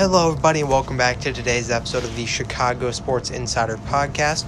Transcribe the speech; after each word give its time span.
Hello, 0.00 0.30
everybody, 0.30 0.60
and 0.60 0.70
welcome 0.70 0.96
back 0.96 1.20
to 1.20 1.30
today's 1.30 1.70
episode 1.70 2.04
of 2.04 2.16
the 2.16 2.24
Chicago 2.24 2.90
Sports 2.90 3.28
Insider 3.28 3.76
Podcast. 3.76 4.46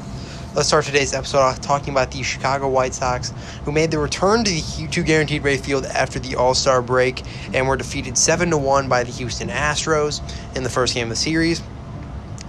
Let's 0.55 0.69
start 0.69 0.87
today's 0.87 1.13
episode 1.13 1.41
off 1.41 1.61
talking 1.61 1.91
about 1.91 2.11
the 2.11 2.23
Chicago 2.23 2.71
White 2.71 2.95
Sox, 2.95 3.35
who 3.67 3.71
made 3.71 3.91
the 3.91 3.99
return 3.99 4.45
to 4.45 4.51
the 4.51 4.89
to 4.91 5.03
guaranteed 5.03 5.45
rate 5.45 5.61
field 5.61 5.85
after 5.85 6.19
the 6.19 6.37
All 6.37 6.55
Star 6.55 6.81
break 6.81 7.23
and 7.53 7.69
were 7.69 7.77
defeated 7.77 8.17
seven 8.17 8.49
to 8.49 8.57
one 8.57 8.89
by 8.89 9.05
the 9.05 9.13
Houston 9.13 9.51
Astros 9.51 10.23
in 10.57 10.63
the 10.63 10.71
first 10.71 10.95
game 10.95 11.03
of 11.03 11.11
the 11.11 11.17
series. 11.17 11.61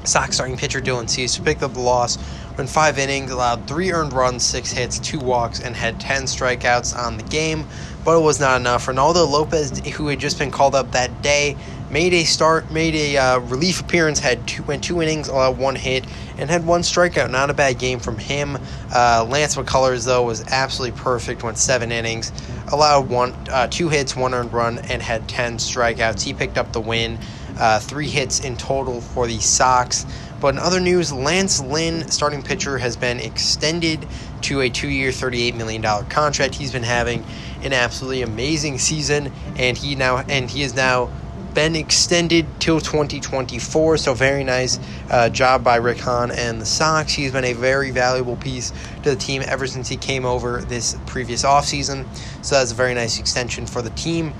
Sox 0.06 0.36
starting 0.36 0.56
pitcher 0.56 0.80
Dylan 0.80 1.10
Cease 1.10 1.38
picked 1.38 1.62
up 1.62 1.74
the 1.74 1.82
loss 1.82 2.16
when 2.56 2.68
five 2.68 3.00
innings, 3.00 3.32
allowed 3.32 3.68
three 3.68 3.92
earned 3.92 4.14
runs, 4.14 4.46
six 4.46 4.72
hits, 4.72 5.00
two 5.00 5.20
walks, 5.20 5.60
and 5.60 5.76
had 5.76 6.00
10 6.00 6.24
strikeouts 6.24 6.98
on 6.98 7.18
the 7.18 7.24
game, 7.24 7.66
but 8.06 8.18
it 8.18 8.24
was 8.24 8.40
not 8.40 8.60
enough. 8.60 8.86
Reynaldo 8.86 9.30
Lopez, 9.30 9.80
who 9.95 10.08
had 10.08 10.20
just 10.20 10.40
been 10.40 10.52
called 10.52 10.76
up 10.76 10.91
that 10.91 11.22
day, 11.22 11.58
made 11.94 12.12
a 12.12 12.24
start, 12.24 12.72
made 12.72 12.96
a 12.96 13.18
uh, 13.18 13.40
relief 13.40 13.80
appearance, 13.80 14.20
had 14.20 14.46
two, 14.48 14.64
went 14.64 14.84
two 14.84 15.00
innings, 15.02 15.28
allowed 15.28 15.60
one 15.60 15.76
hit, 15.76 16.04
and 16.40 16.50
had 16.50 16.66
one 16.66 16.82
strikeout. 16.82 17.30
Not 17.30 17.52
a 17.52 17.54
bad 17.54 17.78
game 17.78 18.00
from 18.00 18.18
him. 18.18 18.58
Uh, 18.94 19.26
Lance 19.30 19.56
McCullers 19.56 20.04
though 20.04 20.24
was 20.24 20.44
absolutely 20.48 21.00
perfect. 21.00 21.44
Went 21.44 21.60
seven 21.60 21.92
innings, 21.92 22.34
allowed 22.72 23.10
one, 23.10 23.32
uh, 23.50 23.68
two 23.68 23.90
hits, 23.90 24.16
one 24.16 24.34
earned 24.34 24.52
run, 24.52 24.80
and 24.80 25.04
had 25.04 25.30
ten 25.30 25.58
strikeouts. 25.58 26.24
He 26.24 26.34
picked 26.34 26.58
up 26.58 26.74
the 26.74 26.82
win. 26.82 27.20
Uh, 27.60 27.80
three 27.80 28.08
hits 28.08 28.40
in 28.40 28.58
total 28.58 29.00
for 29.00 29.28
the 29.28 29.40
Sox. 29.40 30.08
But 30.41 30.55
in 30.55 30.60
other 30.60 30.80
news, 30.80 31.14
Lance 31.14 31.62
Lynn, 31.62 32.10
starting 32.10 32.41
pitcher, 32.41 32.80
has 32.80 32.98
been 32.98 33.20
extended 33.20 34.08
to 34.41 34.62
a 34.62 34.70
two-year, 34.70 35.12
$38 35.12 35.55
million 35.55 35.84
contract. 36.10 36.55
He's 36.55 36.72
been 36.72 36.84
having 36.84 37.24
an 37.62 37.72
absolutely 37.72 38.24
amazing 38.24 38.80
season, 38.80 39.32
and 39.55 39.78
he 39.78 39.96
now 39.96 40.18
and 40.18 40.50
he 40.50 40.64
is 40.64 40.76
now 40.76 41.12
been 41.54 41.76
extended 41.76 42.46
till 42.59 42.79
2024. 42.79 43.98
So 43.98 44.13
very 44.13 44.43
nice 44.43 44.79
uh, 45.09 45.29
job 45.29 45.63
by 45.63 45.76
Rick 45.77 45.99
Hahn 45.99 46.32
and 46.32 46.60
the 46.60 46.65
Sox. 46.65 47.13
He's 47.13 47.32
been 47.32 47.45
a 47.45 47.54
very 47.54 47.91
valuable 47.91 48.35
piece 48.35 48.71
to 49.04 49.12
the 49.12 49.15
team 49.15 49.43
ever 49.45 49.68
since 49.68 49.87
he 49.87 49.98
came 49.98 50.26
over 50.26 50.62
this 50.62 50.98
previous 51.05 51.43
offseason. 51.43 52.05
So 52.43 52.55
that's 52.55 52.71
a 52.71 52.76
very 52.76 52.93
nice 52.93 53.20
extension 53.20 53.65
for 53.65 53.82
the 53.82 53.91
team. 53.91 54.34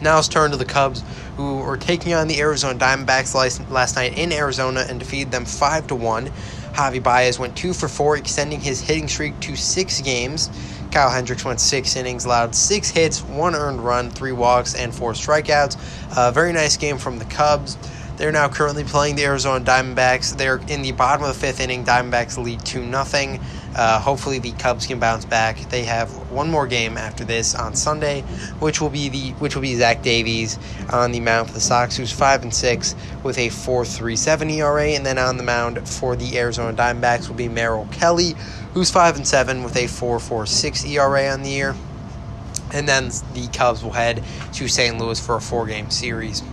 Now 0.00 0.16
let's 0.16 0.26
turn 0.26 0.50
to 0.50 0.56
the 0.56 0.64
Cubs, 0.64 1.04
who 1.36 1.58
were 1.58 1.76
taking 1.76 2.12
on 2.12 2.26
the 2.26 2.40
Arizona 2.40 2.76
Diamondbacks 2.76 3.34
last 3.70 3.94
night 3.94 4.18
in 4.18 4.32
Arizona 4.32 4.84
and 4.88 4.98
defeated 4.98 5.30
them 5.30 5.44
5 5.44 5.86
to 5.88 5.94
1. 5.94 6.26
Javi 6.72 7.00
Baez 7.00 7.38
went 7.38 7.56
2 7.56 7.72
for 7.72 7.86
4, 7.86 8.16
extending 8.16 8.60
his 8.60 8.80
hitting 8.80 9.06
streak 9.06 9.38
to 9.40 9.54
6 9.54 10.00
games. 10.00 10.50
Kyle 10.92 11.10
Hendricks 11.10 11.42
went 11.42 11.58
6 11.58 11.96
innings, 11.96 12.26
allowed 12.26 12.54
6 12.54 12.90
hits, 12.90 13.22
1 13.22 13.54
earned 13.54 13.80
run, 13.82 14.10
3 14.10 14.32
walks, 14.32 14.74
and 14.74 14.94
4 14.94 15.14
strikeouts. 15.14 15.78
A 16.16 16.30
very 16.30 16.52
nice 16.52 16.76
game 16.76 16.98
from 16.98 17.18
the 17.18 17.24
Cubs. 17.24 17.78
They're 18.22 18.30
now 18.30 18.48
currently 18.48 18.84
playing 18.84 19.16
the 19.16 19.24
Arizona 19.24 19.64
Diamondbacks. 19.64 20.36
They're 20.36 20.60
in 20.68 20.82
the 20.82 20.92
bottom 20.92 21.24
of 21.24 21.34
the 21.34 21.40
fifth 21.40 21.58
inning. 21.58 21.84
Diamondbacks 21.84 22.40
lead 22.40 22.64
2 22.64 22.88
0. 22.88 23.40
Uh, 23.74 23.98
hopefully, 23.98 24.38
the 24.38 24.52
Cubs 24.52 24.86
can 24.86 25.00
bounce 25.00 25.24
back. 25.24 25.58
They 25.70 25.82
have 25.82 26.08
one 26.30 26.48
more 26.48 26.68
game 26.68 26.96
after 26.96 27.24
this 27.24 27.56
on 27.56 27.74
Sunday, 27.74 28.20
which 28.60 28.80
will 28.80 28.90
be 28.90 29.08
the 29.08 29.30
which 29.40 29.56
will 29.56 29.62
be 29.62 29.74
Zach 29.74 30.02
Davies 30.02 30.56
on 30.92 31.10
the 31.10 31.18
mound 31.18 31.48
for 31.48 31.54
the 31.54 31.60
Sox, 31.60 31.96
who's 31.96 32.12
five 32.12 32.44
and 32.44 32.54
six 32.54 32.94
with 33.24 33.38
a 33.38 33.48
4.37 33.48 34.52
ERA, 34.52 34.90
and 34.90 35.04
then 35.04 35.18
on 35.18 35.36
the 35.36 35.42
mound 35.42 35.88
for 35.88 36.14
the 36.14 36.38
Arizona 36.38 36.72
Diamondbacks 36.72 37.26
will 37.26 37.34
be 37.34 37.48
Merrill 37.48 37.88
Kelly, 37.90 38.36
who's 38.72 38.88
five 38.88 39.16
and 39.16 39.26
seven 39.26 39.64
with 39.64 39.74
a 39.74 39.86
4.46 39.86 40.88
ERA 40.90 41.32
on 41.32 41.42
the 41.42 41.50
year. 41.50 41.74
And 42.72 42.86
then 42.86 43.10
the 43.34 43.48
Cubs 43.52 43.82
will 43.82 43.90
head 43.90 44.22
to 44.52 44.68
St. 44.68 44.96
Louis 44.96 45.18
for 45.18 45.34
a 45.34 45.40
four 45.40 45.66
game 45.66 45.90
series. 45.90 46.44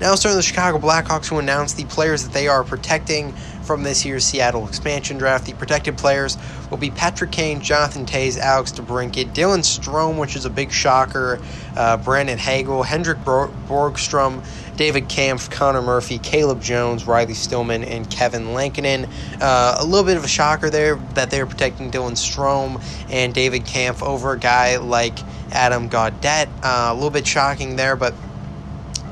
Now 0.00 0.14
turn 0.14 0.34
the 0.34 0.42
Chicago 0.42 0.78
Blackhawks, 0.78 1.28
who 1.28 1.38
announced 1.38 1.76
the 1.76 1.84
players 1.84 2.24
that 2.24 2.32
they 2.32 2.48
are 2.48 2.64
protecting 2.64 3.34
from 3.62 3.82
this 3.82 4.02
year's 4.02 4.24
Seattle 4.24 4.66
expansion 4.66 5.18
draft. 5.18 5.44
The 5.44 5.52
protected 5.52 5.98
players 5.98 6.38
will 6.70 6.78
be 6.78 6.90
Patrick 6.90 7.30
Kane, 7.30 7.60
Jonathan 7.60 8.06
Toews, 8.06 8.38
Alex 8.38 8.72
DeBrincat, 8.72 9.34
Dylan 9.34 9.60
Strome, 9.60 10.18
which 10.18 10.36
is 10.36 10.46
a 10.46 10.50
big 10.50 10.72
shocker, 10.72 11.38
uh, 11.76 11.98
Brandon 11.98 12.38
Hagel, 12.38 12.82
Hendrik 12.82 13.18
Borgstrom, 13.18 14.42
David 14.76 15.10
Kampf, 15.10 15.50
Connor 15.50 15.82
Murphy, 15.82 16.18
Caleb 16.18 16.62
Jones, 16.62 17.06
Riley 17.06 17.34
Stillman, 17.34 17.84
and 17.84 18.10
Kevin 18.10 18.54
Lankinen. 18.54 19.06
Uh, 19.38 19.76
a 19.78 19.84
little 19.84 20.06
bit 20.06 20.16
of 20.16 20.24
a 20.24 20.28
shocker 20.28 20.70
there 20.70 20.96
that 21.12 21.30
they're 21.30 21.46
protecting 21.46 21.90
Dylan 21.90 22.12
Strome 22.12 22.82
and 23.10 23.34
David 23.34 23.66
Kampf 23.66 24.02
over 24.02 24.32
a 24.32 24.38
guy 24.38 24.78
like 24.78 25.18
Adam 25.52 25.90
Gaudette. 25.90 26.48
Uh, 26.62 26.90
a 26.90 26.94
little 26.94 27.10
bit 27.10 27.26
shocking 27.26 27.76
there, 27.76 27.96
but 27.96 28.14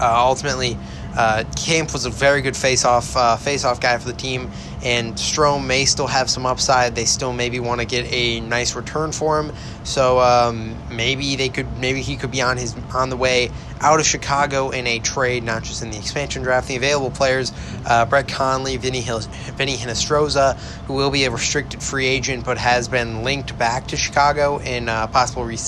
ultimately, 0.00 0.76
uh, 1.16 1.44
Kampf 1.56 1.92
was 1.92 2.04
a 2.04 2.10
very 2.10 2.42
good 2.42 2.56
face-off 2.56 3.16
uh, 3.16 3.36
face-off 3.36 3.81
guy 3.81 3.98
for 3.98 4.06
the 4.06 4.16
team, 4.16 4.50
and 4.83 5.15
Strome 5.16 5.66
may 5.66 5.84
still 5.84 6.06
have 6.06 6.31
some 6.31 6.47
upside. 6.47 6.94
They 6.94 7.05
still 7.05 7.33
maybe 7.33 7.61
want 7.61 7.81
to 7.81 7.87
get 7.87 8.06
a 8.12 8.41
nice 8.41 8.77
return 8.77 9.12
for 9.12 9.41
him, 9.41 9.53
so 9.84 10.21
um, 10.21 10.77
maybe 10.91 11.37
they 11.37 11.49
could 11.49 11.78
maybe 11.78 12.03
he 12.03 12.16
could 12.16 12.31
be 12.31 12.43
on 12.43 12.56
his 12.56 12.77
on 12.94 13.11
the 13.11 13.16
way 13.16 13.50
out 13.81 14.00
of 14.00 14.06
Chicago 14.06 14.71
in 14.71 14.87
a 14.87 14.99
trade, 14.99 15.44
not 15.44 15.62
just 15.62 15.83
in 15.83 15.91
the 15.91 15.99
expansion 15.99 16.43
draft. 16.43 16.69
The 16.69 16.77
available 16.77 17.11
players: 17.11 17.53
uh, 17.87 18.06
Brett 18.06 18.28
Connolly, 18.28 18.77
Vinny 18.77 19.00
Hill, 19.00 19.21
Vinny 19.56 19.77
Hinostroza, 19.77 20.59
who 20.87 20.95
will 20.95 21.10
be 21.10 21.25
a 21.25 21.31
restricted 21.31 21.83
free 21.83 22.06
agent 22.06 22.45
but 22.45 22.59
has 22.59 22.89
been 22.89 23.25
linked 23.25 23.59
back 23.59 23.89
to 23.89 23.97
Chicago 23.97 24.59
and 24.60 24.89
uh, 24.89 25.06
possible 25.09 25.45
re- 25.45 25.59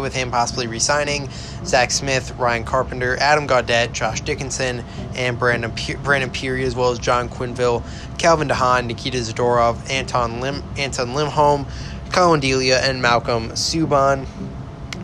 with 0.00 0.14
him 0.14 0.30
possibly 0.30 0.66
resigning. 0.66 1.28
Zach 1.64 1.90
Smith, 1.90 2.32
Ryan 2.38 2.64
Carpenter, 2.64 3.16
Adam 3.18 3.46
Gaudette, 3.46 3.92
Josh 3.92 4.20
Dickinson, 4.22 4.84
and 5.14 5.38
Brandon 5.38 5.72
Brandon 6.02 6.30
Pirri, 6.30 6.64
as 6.64 6.74
well 6.74 6.90
as 6.90 6.98
John 6.98 7.28
Quenneville, 7.28 7.82
Calvin 8.18 8.48
DeHaan, 8.48 8.86
Nikita 8.86 9.18
Zadorov, 9.18 9.90
Anton 9.90 10.40
Lim 10.40 10.62
Anton 10.76 11.14
Lindholm, 11.14 11.66
Collin 12.10 12.40
Delia, 12.40 12.78
and 12.80 13.00
Malcolm 13.02 13.50
Subban. 13.50 14.26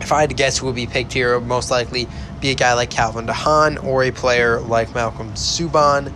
If 0.01 0.11
I 0.11 0.21
had 0.21 0.29
to 0.29 0.35
guess 0.35 0.57
who 0.57 0.67
would 0.67 0.75
be 0.75 0.87
picked 0.87 1.13
here, 1.13 1.37
would 1.37 1.47
most 1.47 1.71
likely 1.71 2.07
be 2.39 2.51
a 2.51 2.55
guy 2.55 2.73
like 2.73 2.89
Calvin 2.89 3.25
DeHaan 3.25 3.83
or 3.83 4.03
a 4.03 4.11
player 4.11 4.59
like 4.59 4.93
Malcolm 4.93 5.31
Subban. 5.33 6.13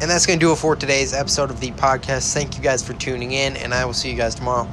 And 0.00 0.08
that's 0.08 0.26
going 0.26 0.38
to 0.38 0.46
do 0.46 0.52
it 0.52 0.56
for 0.56 0.76
today's 0.76 1.12
episode 1.12 1.50
of 1.50 1.58
the 1.58 1.72
podcast. 1.72 2.32
Thank 2.32 2.56
you 2.56 2.62
guys 2.62 2.86
for 2.86 2.92
tuning 2.94 3.32
in, 3.32 3.56
and 3.56 3.74
I 3.74 3.84
will 3.84 3.94
see 3.94 4.10
you 4.10 4.16
guys 4.16 4.36
tomorrow. 4.36 4.68